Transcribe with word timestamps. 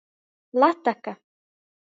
Lataka. 0.59 1.11